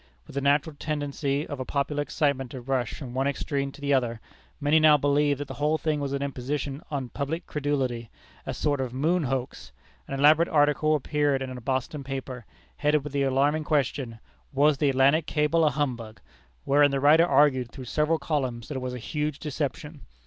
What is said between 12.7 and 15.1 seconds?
headed with the alarming question, "Was the